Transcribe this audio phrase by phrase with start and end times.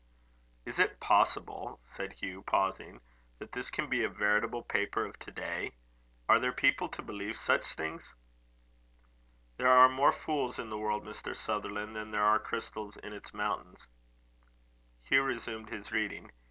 [0.65, 3.01] "Is it possible," said Hugh, pausing,
[3.37, 5.73] "that this can be a veritable paper of to day?
[6.27, 8.11] Are there people to believe such things?"
[9.57, 11.35] "There are more fools in the world, Mr.
[11.35, 13.85] Sutherland, than there are crystals in its mountains."
[15.03, 16.31] Hugh resumed his reading.